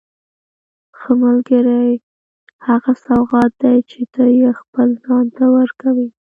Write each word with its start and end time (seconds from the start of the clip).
ښه 0.97 1.11
ملګری 1.23 1.89
هغه 2.67 2.91
سوغات 3.05 3.51
دی 3.63 3.77
چې 3.89 4.01
ته 4.13 4.23
یې 4.39 4.49
خپل 4.61 4.89
ځان 5.05 5.25
ته 5.37 5.43
ورکوې. 5.57 6.07